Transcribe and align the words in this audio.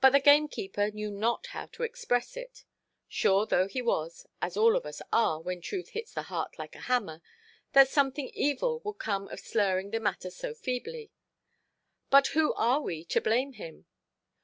But 0.00 0.10
the 0.10 0.18
gamekeeper 0.18 0.90
knew 0.90 1.12
not 1.12 1.46
how 1.52 1.66
to 1.66 1.84
express 1.84 2.36
it; 2.36 2.64
sure 3.06 3.46
though 3.46 3.68
he 3.68 3.80
was 3.82 4.26
(as 4.42 4.56
all 4.56 4.74
of 4.74 4.84
us 4.84 5.00
are, 5.12 5.40
when 5.40 5.60
truth 5.60 5.90
hits 5.90 6.12
the 6.12 6.22
heart 6.22 6.58
like 6.58 6.74
a 6.74 6.80
hammer) 6.90 7.22
that 7.72 7.86
something 7.88 8.30
evil 8.30 8.80
would 8.80 8.98
come 8.98 9.28
of 9.28 9.38
slurring 9.38 9.92
the 9.92 10.00
matter 10.00 10.32
so 10.32 10.54
feebly. 10.54 11.12
But 12.10 12.26
who 12.34 12.52
are 12.54 12.80
we 12.80 13.04
to 13.04 13.20
blame 13.20 13.52
him? 13.52 13.86